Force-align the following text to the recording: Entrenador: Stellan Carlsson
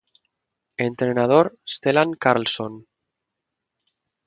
Entrenador: 0.85 1.53
Stellan 1.73 2.15
Carlsson 2.17 2.81